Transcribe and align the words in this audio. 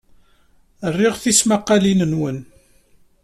Riɣ 0.97 1.15
tismaqqalin-nwen. 1.21 2.37